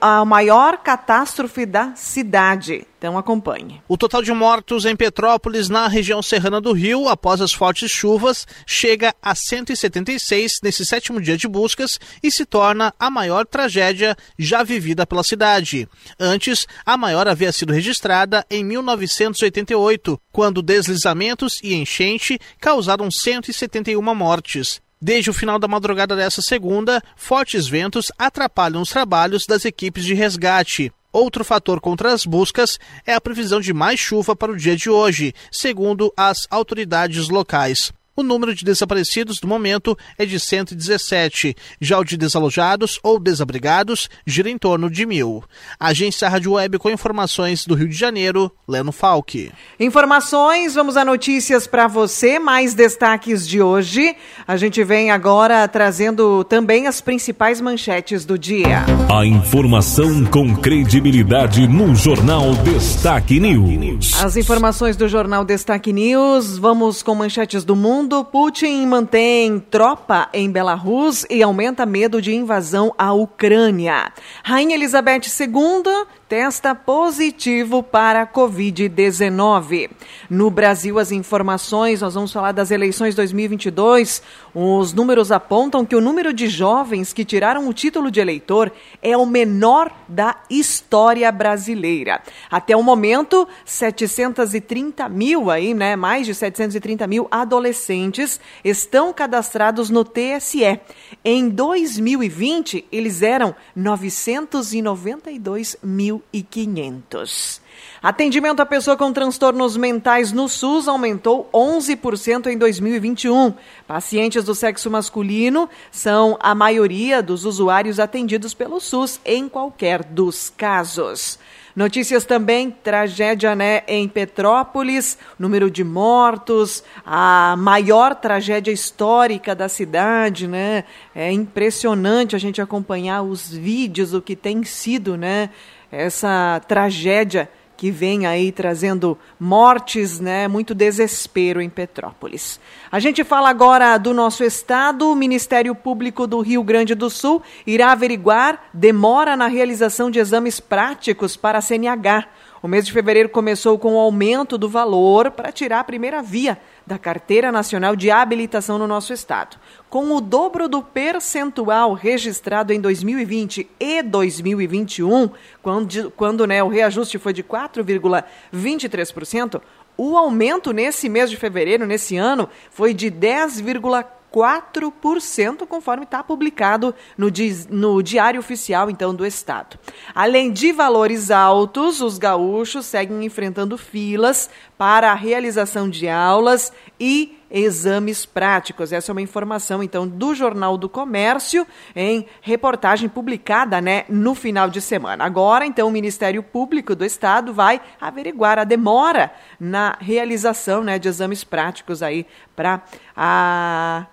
a 0.01 0.25
maior 0.25 0.79
catástrofe 0.79 1.65
da 1.65 1.93
cidade. 1.95 2.85
Então 3.01 3.17
acompanhe. 3.17 3.81
O 3.87 3.97
total 3.97 4.21
de 4.21 4.31
mortos 4.31 4.85
em 4.85 4.95
Petrópolis, 4.95 5.69
na 5.69 5.87
região 5.87 6.21
serrana 6.21 6.61
do 6.61 6.71
Rio, 6.71 7.09
após 7.09 7.41
as 7.41 7.51
fortes 7.51 7.89
chuvas, 7.89 8.45
chega 8.63 9.11
a 9.19 9.33
176 9.33 10.59
nesse 10.61 10.85
sétimo 10.85 11.19
dia 11.19 11.35
de 11.35 11.47
buscas 11.47 11.99
e 12.21 12.29
se 12.29 12.45
torna 12.45 12.93
a 12.99 13.09
maior 13.09 13.47
tragédia 13.47 14.15
já 14.37 14.61
vivida 14.61 15.07
pela 15.07 15.23
cidade. 15.23 15.89
Antes, 16.19 16.67
a 16.85 16.95
maior 16.95 17.27
havia 17.27 17.51
sido 17.51 17.73
registrada 17.73 18.45
em 18.51 18.63
1988, 18.63 20.21
quando 20.31 20.61
deslizamentos 20.61 21.59
e 21.63 21.73
enchente 21.73 22.37
causaram 22.59 23.09
171 23.09 23.99
mortes. 24.13 24.79
Desde 25.01 25.31
o 25.31 25.33
final 25.33 25.57
da 25.57 25.67
madrugada 25.67 26.15
dessa 26.15 26.43
segunda, 26.43 27.01
fortes 27.15 27.67
ventos 27.67 28.11
atrapalham 28.15 28.83
os 28.83 28.89
trabalhos 28.89 29.47
das 29.47 29.65
equipes 29.65 30.03
de 30.03 30.13
resgate. 30.13 30.93
Outro 31.13 31.43
fator 31.43 31.81
contra 31.81 32.13
as 32.13 32.25
buscas 32.25 32.79
é 33.05 33.13
a 33.13 33.21
previsão 33.21 33.59
de 33.59 33.73
mais 33.73 33.99
chuva 33.99 34.35
para 34.35 34.51
o 34.51 34.57
dia 34.57 34.75
de 34.75 34.89
hoje, 34.89 35.33
segundo 35.51 36.13
as 36.15 36.47
autoridades 36.49 37.27
locais. 37.27 37.91
O 38.13 38.23
número 38.23 38.53
de 38.53 38.65
desaparecidos 38.65 39.39
no 39.41 39.47
momento 39.47 39.97
é 40.17 40.25
de 40.25 40.37
117. 40.37 41.55
Já 41.79 41.97
o 41.97 42.03
de 42.03 42.17
desalojados 42.17 42.99
ou 43.01 43.17
desabrigados 43.17 44.09
gira 44.27 44.49
em 44.49 44.57
torno 44.57 44.89
de 44.89 45.05
mil. 45.05 45.41
Agência 45.79 46.27
Rádio 46.27 46.51
Web 46.51 46.77
com 46.77 46.89
informações 46.89 47.65
do 47.65 47.73
Rio 47.73 47.87
de 47.87 47.95
Janeiro, 47.95 48.51
Leno 48.67 48.91
Falck. 48.91 49.49
Informações, 49.79 50.75
vamos 50.75 50.97
a 50.97 51.05
notícias 51.05 51.65
para 51.65 51.87
você. 51.87 52.37
Mais 52.37 52.73
destaques 52.73 53.47
de 53.47 53.61
hoje. 53.61 54.13
A 54.45 54.57
gente 54.57 54.83
vem 54.83 55.09
agora 55.09 55.65
trazendo 55.69 56.43
também 56.43 56.87
as 56.87 56.99
principais 56.99 57.61
manchetes 57.61 58.25
do 58.25 58.37
dia. 58.37 58.83
A 59.09 59.25
informação 59.25 60.25
com 60.25 60.53
credibilidade 60.53 61.65
no 61.65 61.95
Jornal 61.95 62.53
Destaque 62.55 63.39
News. 63.39 64.21
As 64.21 64.35
informações 64.35 64.97
do 64.97 65.07
Jornal 65.07 65.45
Destaque 65.45 65.93
News. 65.93 66.57
Vamos 66.57 67.01
com 67.01 67.15
manchetes 67.15 67.63
do 67.63 67.73
mundo 67.73 68.00
mundo, 68.01 68.25
Putin 68.25 68.87
mantém 68.87 69.59
tropa 69.59 70.27
em 70.33 70.49
Belarus 70.49 71.23
e 71.29 71.43
aumenta 71.43 71.85
medo 71.85 72.19
de 72.19 72.33
invasão 72.33 72.91
à 72.97 73.13
Ucrânia. 73.13 74.11
Rainha 74.43 74.73
Elizabeth 74.73 75.21
II 75.39 76.07
testa 76.31 76.73
positivo 76.73 77.83
para 77.83 78.25
Covid-19. 78.25 79.89
No 80.29 80.49
Brasil, 80.49 80.97
as 80.97 81.11
informações, 81.11 81.99
nós 81.99 82.13
vamos 82.13 82.31
falar 82.31 82.53
das 82.53 82.71
eleições 82.71 83.15
2022. 83.15 84.23
Os 84.55 84.93
números 84.93 85.29
apontam 85.29 85.85
que 85.85 85.93
o 85.93 85.99
número 85.99 86.31
de 86.31 86.47
jovens 86.47 87.11
que 87.11 87.25
tiraram 87.25 87.67
o 87.67 87.73
título 87.73 88.09
de 88.09 88.21
eleitor 88.21 88.71
é 89.01 89.17
o 89.17 89.25
menor 89.25 89.91
da 90.07 90.37
história 90.49 91.29
brasileira. 91.33 92.21
Até 92.49 92.77
o 92.77 92.83
momento, 92.83 93.45
730 93.65 95.09
mil 95.09 95.51
aí, 95.51 95.73
né? 95.73 95.97
Mais 95.97 96.25
de 96.25 96.33
730 96.33 97.07
mil 97.07 97.27
adolescentes 97.29 98.39
estão 98.63 99.11
cadastrados 99.11 99.89
no 99.89 100.05
TSE. 100.05 100.79
Em 101.25 101.49
2020, 101.49 102.85
eles 102.89 103.21
eram 103.21 103.53
992 103.75 105.75
mil 105.83 106.20
1.500. 106.33 107.61
Atendimento 108.01 108.61
à 108.61 108.65
pessoa 108.65 108.97
com 108.97 109.13
transtornos 109.13 109.77
mentais 109.77 110.31
no 110.31 110.49
SUS 110.49 110.87
aumentou 110.87 111.49
11% 111.53 112.47
em 112.47 112.57
2021. 112.57 113.53
Pacientes 113.87 114.43
do 114.43 114.55
sexo 114.55 114.89
masculino 114.89 115.69
são 115.91 116.37
a 116.39 116.55
maioria 116.55 117.21
dos 117.21 117.45
usuários 117.45 117.99
atendidos 117.99 118.53
pelo 118.53 118.79
SUS 118.79 119.19
em 119.23 119.47
qualquer 119.47 120.03
dos 120.03 120.49
casos. 120.49 121.37
Notícias 121.75 122.25
também, 122.25 122.69
tragédia 122.69 123.55
né, 123.55 123.83
em 123.87 124.07
Petrópolis, 124.07 125.17
número 125.39 125.71
de 125.71 125.83
mortos, 125.85 126.83
a 127.05 127.55
maior 127.57 128.13
tragédia 128.15 128.71
histórica 128.71 129.55
da 129.55 129.69
cidade, 129.69 130.47
né? 130.47 130.83
É 131.15 131.31
impressionante 131.31 132.35
a 132.35 132.39
gente 132.39 132.61
acompanhar 132.61 133.21
os 133.21 133.49
vídeos, 133.49 134.13
o 134.13 134.21
que 134.21 134.35
tem 134.35 134.65
sido, 134.65 135.15
né? 135.15 135.49
Essa 135.91 136.61
tragédia 136.67 137.49
que 137.81 137.89
vem 137.89 138.27
aí 138.27 138.51
trazendo 138.51 139.17
mortes, 139.39 140.19
né, 140.19 140.47
muito 140.47 140.75
desespero 140.75 141.59
em 141.59 141.67
Petrópolis. 141.67 142.59
A 142.91 142.99
gente 142.99 143.23
fala 143.23 143.49
agora 143.49 143.97
do 143.97 144.13
nosso 144.13 144.43
estado. 144.43 145.11
O 145.11 145.15
Ministério 145.15 145.73
Público 145.73 146.27
do 146.27 146.41
Rio 146.41 146.63
Grande 146.63 146.93
do 146.93 147.09
Sul 147.09 147.41
irá 147.65 147.91
averiguar 147.91 148.69
demora 148.71 149.35
na 149.35 149.47
realização 149.47 150.11
de 150.11 150.19
exames 150.19 150.59
práticos 150.59 151.35
para 151.35 151.57
a 151.57 151.61
CNH. 151.61 152.27
O 152.61 152.67
mês 152.67 152.85
de 152.85 152.93
fevereiro 152.93 153.29
começou 153.29 153.79
com 153.79 153.95
o 153.95 153.99
aumento 153.99 154.59
do 154.59 154.69
valor 154.69 155.31
para 155.31 155.51
tirar 155.51 155.79
a 155.79 155.83
primeira 155.83 156.21
via 156.21 156.59
da 156.91 156.99
Carteira 156.99 157.51
Nacional 157.53 157.95
de 157.95 158.11
Habilitação 158.11 158.77
no 158.77 158.85
nosso 158.85 159.13
estado. 159.13 159.55
Com 159.89 160.13
o 160.13 160.19
dobro 160.19 160.67
do 160.67 160.83
percentual 160.83 161.93
registrado 161.93 162.73
em 162.73 162.81
2020 162.81 163.69
e 163.79 164.03
2021, 164.03 165.29
quando, 165.63 166.11
quando 166.11 166.45
né, 166.45 166.61
o 166.61 166.67
reajuste 166.67 167.17
foi 167.17 167.31
de 167.31 167.45
4,23%, 167.45 169.61
o 169.95 170.17
aumento 170.17 170.73
nesse 170.73 171.07
mês 171.07 171.29
de 171.29 171.37
fevereiro, 171.37 171.87
nesse 171.87 172.17
ano, 172.17 172.49
foi 172.69 172.93
de 172.93 173.09
10,4%. 173.09 174.20
4%, 174.33 175.67
conforme 175.67 176.03
está 176.03 176.23
publicado 176.23 176.95
no, 177.17 177.27
no 177.69 178.01
Diário 178.01 178.39
Oficial, 178.39 178.89
então, 178.89 179.13
do 179.13 179.25
Estado. 179.25 179.77
Além 180.15 180.51
de 180.51 180.71
valores 180.71 181.29
altos, 181.29 182.01
os 182.01 182.17
gaúchos 182.17 182.85
seguem 182.85 183.25
enfrentando 183.25 183.77
filas 183.77 184.49
para 184.77 185.11
a 185.11 185.15
realização 185.15 185.89
de 185.89 186.07
aulas 186.07 186.71
e 186.99 187.37
exames 187.51 188.25
práticos. 188.25 188.93
Essa 188.93 189.11
é 189.11 189.13
uma 189.13 189.21
informação, 189.21 189.83
então, 189.83 190.07
do 190.07 190.33
Jornal 190.33 190.77
do 190.77 190.87
Comércio, 190.87 191.67
em 191.95 192.25
reportagem 192.41 193.09
publicada 193.09 193.81
né, 193.81 194.05
no 194.07 194.33
final 194.33 194.69
de 194.69 194.79
semana. 194.79 195.25
Agora, 195.25 195.65
então, 195.65 195.87
o 195.87 195.91
Ministério 195.91 196.41
Público 196.41 196.95
do 196.95 197.03
Estado 197.03 197.53
vai 197.53 197.81
averiguar 197.99 198.57
a 198.57 198.63
demora 198.63 199.31
na 199.59 199.97
realização 199.99 200.83
né, 200.83 200.97
de 200.97 201.09
exames 201.09 201.43
práticos 201.43 202.01
aí 202.01 202.25
para 202.55 202.81
a 203.15 204.05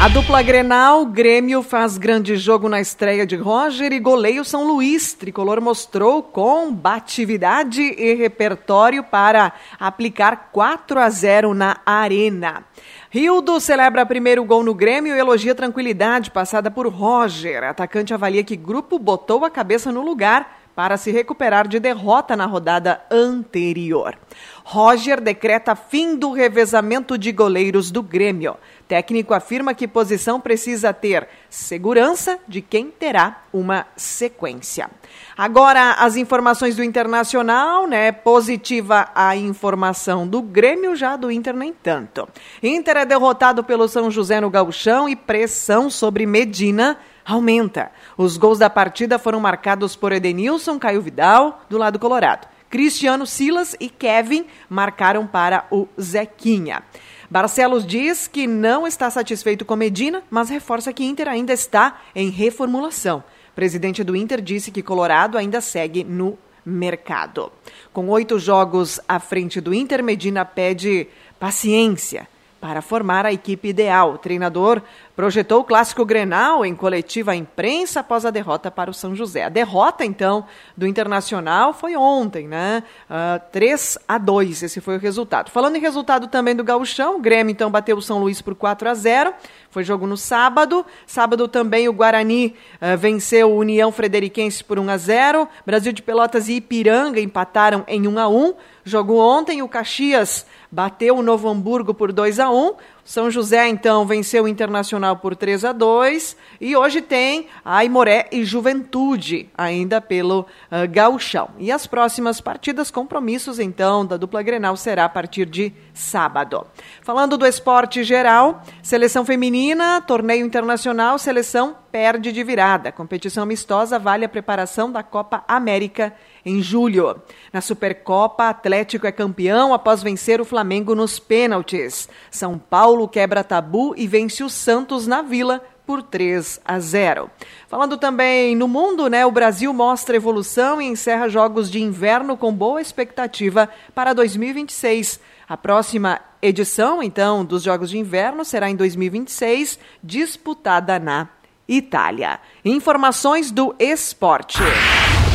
A 0.00 0.06
dupla 0.06 0.40
Grenal, 0.42 1.04
Grêmio 1.06 1.60
faz 1.60 1.98
grande 1.98 2.36
jogo 2.36 2.68
na 2.68 2.80
estreia 2.80 3.26
de 3.26 3.34
Roger 3.34 3.92
e 3.92 3.98
goleio 3.98 4.44
São 4.44 4.64
Luís. 4.64 5.12
Tricolor 5.12 5.60
mostrou 5.60 6.22
combatividade 6.22 7.82
e 7.82 8.14
repertório 8.14 9.02
para 9.02 9.52
aplicar 9.76 10.50
4 10.52 11.00
a 11.00 11.10
0 11.10 11.52
na 11.52 11.78
Arena. 11.84 12.64
Rildo 13.10 13.58
celebra 13.58 14.06
primeiro 14.06 14.44
gol 14.44 14.62
no 14.62 14.72
Grêmio 14.72 15.16
e 15.16 15.18
elogia 15.18 15.52
tranquilidade 15.52 16.30
passada 16.30 16.70
por 16.70 16.86
Roger. 16.86 17.64
Atacante 17.64 18.14
avalia 18.14 18.44
que 18.44 18.54
grupo 18.54 19.00
botou 19.00 19.44
a 19.44 19.50
cabeça 19.50 19.90
no 19.90 20.02
lugar 20.02 20.60
para 20.78 20.96
se 20.96 21.10
recuperar 21.10 21.66
de 21.66 21.80
derrota 21.80 22.36
na 22.36 22.46
rodada 22.46 23.02
anterior. 23.10 24.16
Roger 24.62 25.20
decreta 25.20 25.74
fim 25.74 26.14
do 26.14 26.30
revezamento 26.30 27.18
de 27.18 27.32
goleiros 27.32 27.90
do 27.90 28.00
Grêmio. 28.00 28.56
Técnico 28.86 29.34
afirma 29.34 29.74
que 29.74 29.88
posição 29.88 30.40
precisa 30.40 30.92
ter 30.92 31.26
segurança 31.50 32.38
de 32.46 32.62
quem 32.62 32.92
terá 32.92 33.42
uma 33.52 33.88
sequência. 33.96 34.88
Agora, 35.36 35.94
as 35.94 36.14
informações 36.14 36.76
do 36.76 36.84
Internacional, 36.84 37.88
né? 37.88 38.12
Positiva 38.12 39.08
a 39.16 39.34
informação 39.34 40.28
do 40.28 40.40
Grêmio, 40.40 40.94
já 40.94 41.16
do 41.16 41.28
Inter 41.28 41.56
nem 41.56 41.72
tanto. 41.72 42.28
Inter 42.62 42.98
é 42.98 43.04
derrotado 43.04 43.64
pelo 43.64 43.88
São 43.88 44.12
José 44.12 44.40
no 44.40 44.48
Gauchão 44.48 45.08
e 45.08 45.16
pressão 45.16 45.90
sobre 45.90 46.24
Medina 46.24 46.96
aumenta. 47.28 47.92
Os 48.16 48.38
gols 48.38 48.58
da 48.58 48.70
partida 48.70 49.18
foram 49.18 49.38
marcados 49.38 49.94
por 49.94 50.12
Edenilson, 50.12 50.78
Caio 50.78 51.02
Vidal, 51.02 51.62
do 51.68 51.76
lado 51.76 51.98
colorado. 51.98 52.48
Cristiano 52.70 53.26
Silas 53.26 53.76
e 53.78 53.88
Kevin 53.88 54.46
marcaram 54.68 55.26
para 55.26 55.66
o 55.70 55.86
Zequinha. 56.00 56.82
Barcelos 57.30 57.86
diz 57.86 58.26
que 58.26 58.46
não 58.46 58.86
está 58.86 59.10
satisfeito 59.10 59.64
com 59.64 59.76
Medina, 59.76 60.22
mas 60.30 60.48
reforça 60.48 60.92
que 60.92 61.04
Inter 61.04 61.28
ainda 61.28 61.52
está 61.52 62.00
em 62.14 62.30
reformulação. 62.30 63.22
O 63.50 63.54
presidente 63.54 64.02
do 64.02 64.16
Inter 64.16 64.40
disse 64.40 64.70
que 64.70 64.82
Colorado 64.82 65.36
ainda 65.36 65.60
segue 65.60 66.04
no 66.04 66.38
mercado. 66.64 67.52
Com 67.92 68.08
oito 68.08 68.38
jogos 68.38 68.98
à 69.06 69.18
frente 69.18 69.60
do 69.60 69.74
Inter, 69.74 70.02
Medina 70.02 70.44
pede 70.44 71.08
paciência 71.38 72.26
para 72.60 72.82
formar 72.82 73.24
a 73.24 73.32
equipe 73.32 73.68
ideal. 73.68 74.14
O 74.14 74.18
treinador 74.18 74.82
projetou 75.14 75.60
o 75.60 75.64
clássico 75.64 76.04
Grenal 76.04 76.64
em 76.64 76.74
coletiva 76.74 77.32
à 77.32 77.36
imprensa 77.36 78.00
após 78.00 78.24
a 78.24 78.30
derrota 78.30 78.70
para 78.70 78.90
o 78.90 78.94
São 78.94 79.14
José. 79.14 79.44
A 79.44 79.48
derrota, 79.48 80.04
então, 80.04 80.44
do 80.76 80.86
Internacional 80.86 81.72
foi 81.72 81.96
ontem, 81.96 82.46
né? 82.46 82.82
Uh, 83.08 83.38
ah, 83.38 83.40
3 83.52 83.98
a 84.06 84.18
2, 84.18 84.62
esse 84.62 84.80
foi 84.80 84.96
o 84.96 85.00
resultado. 85.00 85.50
Falando 85.50 85.76
em 85.76 85.80
resultado 85.80 86.28
também 86.28 86.54
do 86.54 86.64
Gauchão, 86.64 87.16
o 87.16 87.20
Grêmio, 87.20 87.50
então, 87.52 87.70
bateu 87.70 87.96
o 87.96 88.02
São 88.02 88.18
Luís 88.18 88.40
por 88.40 88.54
4 88.54 88.88
a 88.88 88.94
0 88.94 89.34
foi 89.70 89.84
jogo 89.84 90.06
no 90.06 90.16
sábado. 90.16 90.84
Sábado 91.06 91.46
também 91.46 91.88
o 91.88 91.92
Guarani 91.92 92.56
uh, 92.80 92.96
venceu 92.96 93.52
o 93.52 93.58
União 93.58 93.92
Frederiquense 93.92 94.64
por 94.64 94.78
1 94.78 94.90
a 94.90 94.96
0 94.96 95.48
Brasil 95.64 95.92
de 95.92 96.02
Pelotas 96.02 96.48
e 96.48 96.54
Ipiranga 96.54 97.20
empataram 97.20 97.84
em 97.86 98.08
1 98.08 98.18
a 98.18 98.28
1 98.28 98.54
Jogo 98.88 99.18
ontem, 99.18 99.60
o 99.60 99.68
Caxias 99.68 100.46
bateu 100.70 101.16
o 101.16 101.22
Novo 101.22 101.48
Hamburgo 101.48 101.94
por 101.94 102.12
2 102.12 102.38
a 102.40 102.50
1 102.50 102.74
São 103.08 103.30
José, 103.30 103.66
então, 103.66 104.04
venceu 104.04 104.44
o 104.44 104.48
Internacional 104.48 105.16
por 105.16 105.34
3 105.34 105.64
a 105.64 105.72
2 105.72 106.36
E 106.60 106.76
hoje 106.76 107.00
tem 107.00 107.46
Aimoré 107.64 108.28
e 108.30 108.44
Juventude, 108.44 109.48
ainda 109.56 109.98
pelo 109.98 110.40
uh, 110.40 110.86
Gauchão. 110.90 111.48
E 111.56 111.72
as 111.72 111.86
próximas 111.86 112.38
partidas, 112.38 112.90
compromissos, 112.90 113.58
então, 113.58 114.04
da 114.04 114.18
dupla 114.18 114.42
Grenal 114.42 114.76
será 114.76 115.06
a 115.06 115.08
partir 115.08 115.46
de 115.46 115.72
sábado. 115.94 116.66
Falando 117.00 117.38
do 117.38 117.46
esporte 117.46 118.04
geral, 118.04 118.62
seleção 118.82 119.24
feminina, 119.24 120.02
torneio 120.02 120.44
internacional, 120.44 121.18
seleção 121.18 121.76
perde 121.90 122.32
de 122.32 122.44
virada. 122.44 122.92
Competição 122.92 123.42
amistosa 123.42 123.98
vale 123.98 124.24
a 124.24 124.28
preparação 124.28 124.92
da 124.92 125.02
Copa 125.02 125.42
América 125.48 126.14
em 126.44 126.62
julho. 126.62 127.20
Na 127.52 127.60
Supercopa, 127.60 128.48
Atlético 128.48 129.06
é 129.06 129.12
campeão 129.12 129.72
após 129.74 130.02
vencer 130.02 130.40
o 130.40 130.44
Flamengo 130.44 130.94
nos 130.94 131.18
pênaltis. 131.18 132.08
São 132.30 132.58
Paulo 132.58 132.97
quebra 133.06 133.44
tabu 133.44 133.94
e 133.96 134.08
vence 134.08 134.42
o 134.42 134.48
Santos 134.48 135.06
na 135.06 135.22
Vila 135.22 135.62
por 135.86 136.02
3 136.02 136.60
a 136.64 136.78
0. 136.78 137.30
Falando 137.68 137.96
também 137.96 138.56
no 138.56 138.66
mundo, 138.66 139.08
né, 139.08 139.24
o 139.24 139.30
Brasil 139.30 139.72
mostra 139.72 140.16
evolução 140.16 140.82
e 140.82 140.86
encerra 140.86 141.28
jogos 141.28 141.70
de 141.70 141.80
inverno 141.80 142.36
com 142.36 142.52
boa 142.52 142.80
expectativa 142.80 143.68
para 143.94 144.12
2026. 144.12 145.20
A 145.48 145.56
próxima 145.56 146.20
edição, 146.42 147.02
então, 147.02 147.42
dos 147.44 147.62
Jogos 147.62 147.88
de 147.88 147.98
Inverno 147.98 148.44
será 148.44 148.68
em 148.68 148.76
2026, 148.76 149.78
disputada 150.04 150.98
na 150.98 151.28
Itália. 151.66 152.38
Informações 152.64 153.50
do 153.50 153.74
esporte. 153.78 154.58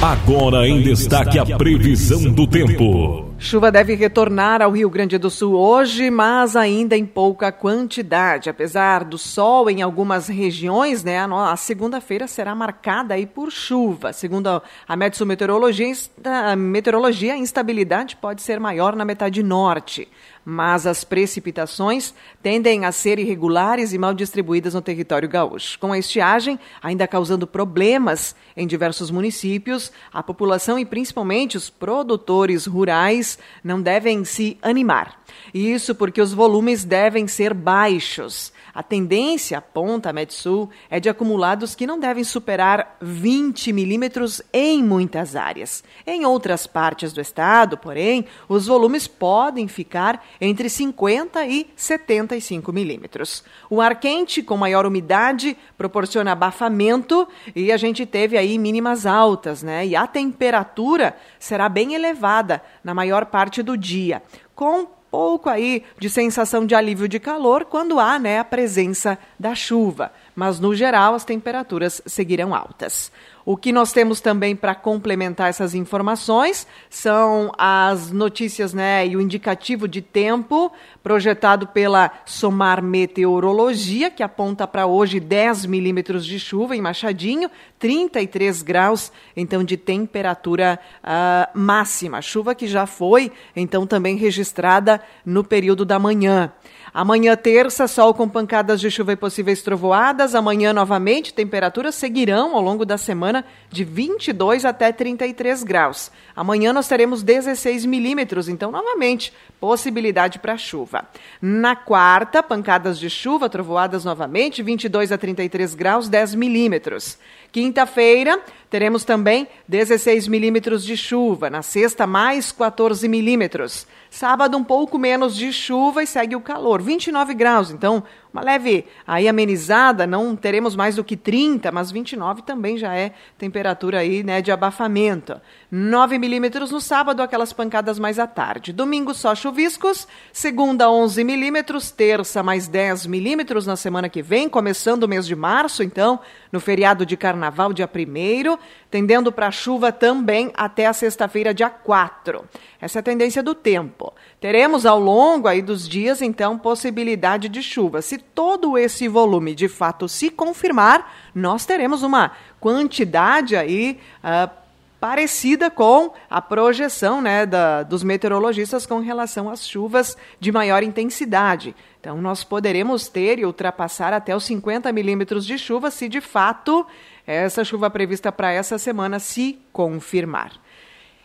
Agora 0.03 0.67
em 0.67 0.81
destaque 0.81 1.39
a 1.39 1.45
previsão 1.57 2.29
do 2.29 2.45
tempo. 2.45 3.31
Chuva 3.39 3.71
deve 3.71 3.95
retornar 3.95 4.61
ao 4.61 4.71
Rio 4.71 4.89
Grande 4.89 5.17
do 5.17 5.29
Sul 5.29 5.53
hoje, 5.55 6.11
mas 6.11 6.57
ainda 6.57 6.97
em 6.97 7.05
pouca 7.05 7.53
quantidade. 7.53 8.49
Apesar 8.49 9.05
do 9.05 9.17
sol 9.17 9.69
em 9.69 9.81
algumas 9.81 10.27
regiões, 10.27 11.05
né, 11.05 11.19
a 11.19 11.55
segunda-feira 11.55 12.27
será 12.27 12.53
marcada 12.53 13.13
aí 13.13 13.25
por 13.25 13.49
chuva. 13.49 14.11
Segundo 14.11 14.61
a 14.85 14.95
Meteorologia, 14.97 15.93
a 16.25 16.53
meteorologia, 16.53 17.33
a 17.35 17.37
instabilidade 17.37 18.17
pode 18.17 18.41
ser 18.41 18.59
maior 18.59 18.97
na 18.97 19.05
metade 19.05 19.41
norte 19.41 20.09
mas 20.45 20.85
as 20.85 21.03
precipitações 21.03 22.13
tendem 22.41 22.85
a 22.85 22.91
ser 22.91 23.19
irregulares 23.19 23.93
e 23.93 23.97
mal 23.97 24.13
distribuídas 24.13 24.73
no 24.73 24.81
território 24.81 25.29
gaúcho. 25.29 25.79
Com 25.79 25.91
a 25.91 25.97
estiagem 25.97 26.59
ainda 26.81 27.07
causando 27.07 27.47
problemas 27.47 28.35
em 28.55 28.67
diversos 28.67 29.09
municípios, 29.09 29.91
a 30.11 30.21
população 30.21 30.77
e 30.77 30.85
principalmente 30.85 31.57
os 31.57 31.69
produtores 31.69 32.65
rurais 32.65 33.39
não 33.63 33.81
devem 33.81 34.25
se 34.25 34.57
animar. 34.61 35.23
Isso 35.53 35.95
porque 35.95 36.21
os 36.21 36.33
volumes 36.33 36.83
devem 36.83 37.27
ser 37.27 37.53
baixos. 37.53 38.51
A 38.73 38.81
tendência, 38.81 39.59
aponta 39.59 40.09
a 40.09 40.13
Metsul, 40.13 40.67
é 40.89 40.99
de 40.99 41.07
acumulados 41.07 41.75
que 41.75 41.85
não 41.85 41.99
devem 41.99 42.23
superar 42.23 42.97
20 42.99 43.71
milímetros 43.71 44.41
em 44.51 44.83
muitas 44.83 45.35
áreas. 45.35 45.83
Em 46.07 46.25
outras 46.25 46.65
partes 46.65 47.13
do 47.13 47.21
estado, 47.21 47.77
porém, 47.77 48.25
os 48.49 48.65
volumes 48.65 49.07
podem 49.07 49.67
ficar 49.67 50.25
entre 50.41 50.69
50 50.69 51.45
e 51.45 51.67
75 51.75 52.73
milímetros. 52.73 53.43
O 53.69 53.79
ar 53.79 53.99
quente, 53.99 54.41
com 54.41 54.57
maior 54.57 54.87
umidade, 54.87 55.55
proporciona 55.77 56.31
abafamento 56.31 57.27
e 57.55 57.71
a 57.71 57.77
gente 57.77 58.07
teve 58.07 58.39
aí 58.39 58.57
mínimas 58.57 59.05
altas, 59.05 59.61
né? 59.61 59.85
E 59.85 59.95
a 59.95 60.07
temperatura 60.07 61.15
será 61.37 61.69
bem 61.69 61.93
elevada 61.93 62.59
na 62.83 62.95
maior 62.95 63.27
parte 63.27 63.61
do 63.61 63.77
dia, 63.77 64.23
com 64.55 64.87
pouco 65.13 65.47
aí 65.47 65.83
de 65.99 66.09
sensação 66.09 66.65
de 66.65 66.73
alívio 66.73 67.07
de 67.07 67.19
calor 67.19 67.65
quando 67.65 67.99
há 67.99 68.17
né, 68.17 68.39
a 68.39 68.43
presença 68.43 69.15
da 69.39 69.53
chuva. 69.53 70.11
Mas, 70.35 70.59
no 70.59 70.75
geral, 70.75 71.13
as 71.13 71.23
temperaturas 71.23 72.01
seguirão 72.05 72.53
altas. 72.53 73.11
O 73.45 73.57
que 73.57 73.73
nós 73.73 73.91
temos 73.91 74.21
também 74.21 74.55
para 74.55 74.73
complementar 74.73 75.49
essas 75.49 75.75
informações 75.75 76.65
são 76.89 77.51
as 77.57 78.09
notícias 78.09 78.73
né, 78.73 79.05
e 79.05 79.17
o 79.17 79.21
indicativo 79.21 79.85
de 79.85 80.01
tempo 80.01 80.71
projetado 81.03 81.67
pela 81.67 82.09
Somar 82.25 82.81
Meteorologia, 82.81 84.09
que 84.09 84.23
aponta 84.23 84.65
para 84.65 84.85
hoje 84.85 85.19
10 85.19 85.65
milímetros 85.65 86.25
de 86.25 86.39
chuva 86.39 86.73
em 86.73 86.81
Machadinho, 86.81 87.51
33 87.77 88.61
graus, 88.61 89.11
então, 89.35 89.61
de 89.61 89.75
temperatura 89.75 90.79
uh, 91.03 91.59
máxima. 91.59 92.21
Chuva 92.21 92.55
que 92.55 92.65
já 92.65 92.85
foi, 92.85 93.29
então, 93.53 93.85
também 93.85 94.15
registrada 94.15 95.01
no 95.25 95.43
período 95.43 95.83
da 95.83 95.99
manhã. 95.99 96.49
Amanhã, 96.93 97.35
terça, 97.35 97.87
sol 97.87 98.13
com 98.13 98.29
pancadas 98.29 98.79
de 98.79 98.91
chuva 98.91 99.13
e 99.13 99.15
possíveis 99.15 99.63
trovoadas. 99.63 100.35
Amanhã, 100.35 100.71
novamente, 100.71 101.33
temperaturas 101.33 101.95
seguirão 101.95 102.55
ao 102.55 102.61
longo 102.61 102.85
da 102.85 102.99
semana 102.99 103.43
de 103.71 103.83
22 103.83 104.63
até 104.63 104.91
33 104.91 105.63
graus. 105.63 106.11
Amanhã 106.35 106.71
nós 106.71 106.87
teremos 106.87 107.23
16 107.23 107.85
milímetros, 107.85 108.47
então, 108.47 108.69
novamente, 108.69 109.33
possibilidade 109.59 110.37
para 110.37 110.55
chuva. 110.55 111.09
Na 111.41 111.75
quarta, 111.75 112.43
pancadas 112.43 112.99
de 112.99 113.09
chuva, 113.09 113.49
trovoadas 113.49 114.05
novamente, 114.05 114.61
22 114.61 115.11
a 115.11 115.17
33 115.17 115.73
graus, 115.73 116.07
10 116.07 116.35
milímetros. 116.35 117.17
Quinta-feira, 117.53 118.41
teremos 118.67 119.03
também 119.03 119.47
16 119.67 120.27
milímetros 120.27 120.83
de 120.83 120.97
chuva. 120.97 121.51
Na 121.51 121.61
sexta, 121.61 122.07
mais 122.07 122.51
14 122.51 123.07
milímetros. 123.07 123.85
Sábado, 124.09 124.57
um 124.57 124.63
pouco 124.63 124.97
menos 124.97 125.35
de 125.35 125.53
chuva 125.53 126.01
e 126.01 126.07
segue 126.07 126.35
o 126.35 126.41
calor, 126.41 126.81
29 126.81 127.35
graus. 127.35 127.69
Então, 127.69 128.03
uma 128.33 128.41
leve 128.41 128.85
aí 129.05 129.27
amenizada, 129.27 130.07
não 130.07 130.35
teremos 130.35 130.75
mais 130.75 130.95
do 130.95 131.03
que 131.03 131.15
30, 131.15 131.71
mas 131.71 131.91
29 131.91 132.41
também 132.41 132.79
já 132.79 132.95
é 132.95 133.13
temperatura 133.37 133.99
aí, 133.99 134.23
né, 134.23 134.41
de 134.41 134.51
abafamento. 134.51 135.39
9 135.69 136.17
milímetros 136.17 136.71
no 136.71 136.81
sábado, 136.81 137.21
aquelas 137.21 137.53
pancadas 137.53 137.99
mais 137.99 138.17
à 138.17 138.25
tarde. 138.25 138.73
Domingo 138.73 139.13
só 139.13 139.35
chuviscos, 139.35 140.07
segunda 140.31 140.89
11 140.89 141.23
milímetros, 141.23 141.91
terça 141.91 142.41
mais 142.41 142.67
10 142.67 143.05
milímetros 143.05 143.67
na 143.67 143.75
semana 143.75 144.09
que 144.09 144.23
vem, 144.23 144.49
começando 144.49 145.03
o 145.03 145.07
mês 145.07 145.27
de 145.27 145.35
março, 145.35 145.83
então, 145.83 146.19
no 146.51 146.59
feriado 146.59 147.05
de 147.05 147.15
carnaval, 147.15 147.71
dia 147.71 147.87
1 147.87 148.57
tendendo 148.89 149.31
para 149.31 149.51
chuva 149.51 149.91
também 149.91 150.51
até 150.55 150.87
a 150.87 150.93
sexta-feira, 150.93 151.53
dia 151.53 151.69
4. 151.69 152.45
Essa 152.83 152.99
é 152.99 153.01
a 153.01 153.03
tendência 153.03 153.41
do 153.41 153.55
tempo. 153.55 154.11
Teremos 154.41 154.85
ao 154.85 154.99
longo 154.99 155.47
aí 155.47 155.61
dos 155.61 155.87
dias, 155.87 156.21
então, 156.21 156.59
possibilidade 156.59 157.47
de 157.47 157.63
chuva. 157.63 158.01
Se 158.01 158.17
todo 158.17 158.77
esse 158.77 159.07
volume 159.07 159.55
de 159.55 159.69
fato 159.69 160.09
se 160.09 160.29
confirmar, 160.29 161.09
nós 161.33 161.65
teremos 161.65 162.03
uma 162.03 162.33
quantidade 162.59 163.55
aí 163.55 164.01
uh, 164.21 164.51
parecida 164.99 165.71
com 165.71 166.11
a 166.29 166.41
projeção 166.41 167.21
né, 167.21 167.45
da, 167.45 167.83
dos 167.83 168.03
meteorologistas 168.03 168.85
com 168.85 168.99
relação 168.99 169.49
às 169.49 169.65
chuvas 169.65 170.17
de 170.37 170.51
maior 170.51 170.83
intensidade. 170.83 171.73
Então, 172.01 172.21
nós 172.21 172.43
poderemos 172.43 173.07
ter 173.07 173.39
e 173.39 173.45
ultrapassar 173.45 174.11
até 174.11 174.35
os 174.35 174.43
50 174.43 174.91
milímetros 174.91 175.45
de 175.45 175.57
chuva 175.57 175.89
se 175.89 176.09
de 176.09 176.19
fato 176.19 176.85
essa 177.25 177.63
chuva 177.63 177.89
prevista 177.89 178.29
para 178.29 178.51
essa 178.51 178.77
semana 178.77 179.19
se 179.19 179.57
confirmar. 179.71 180.51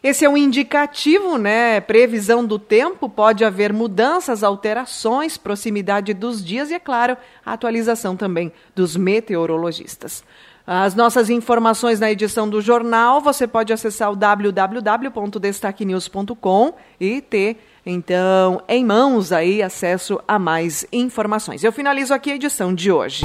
Esse 0.03 0.25
é 0.25 0.29
um 0.29 0.37
indicativo, 0.37 1.39
né? 1.39 1.81
Previsão 1.81 2.45
do 2.45 2.59
tempo, 2.59 3.09
pode 3.09 3.45
haver 3.45 3.73
mudanças, 3.73 4.45
alterações, 4.45 5.37
proximidade 5.37 6.15
dos 6.15 6.45
dias 6.45 6.71
e, 6.71 6.75
é 6.75 6.79
claro, 6.79 7.17
a 7.45 7.53
atualização 7.53 8.17
também 8.17 8.53
dos 8.77 8.97
meteorologistas. 8.97 10.23
As 10.71 10.95
nossas 10.95 11.31
informações 11.31 11.99
na 11.99 12.13
edição 12.13 12.47
do 12.49 12.61
jornal, 12.61 13.23
você 13.23 13.47
pode 13.47 13.73
acessar 13.73 14.13
o 14.13 14.17
www.destaquenews.com 14.17 16.75
e 17.01 17.23
ter, 17.23 17.57
então, 17.87 18.61
em 18.69 18.85
mãos 18.85 19.33
aí 19.33 19.63
acesso 19.63 20.21
a 20.29 20.39
mais 20.39 20.87
informações. 20.93 21.65
Eu 21.65 21.73
finalizo 21.73 22.13
aqui 22.13 22.31
a 22.31 22.35
edição 22.35 22.75
de 22.75 22.93
hoje. 22.93 23.25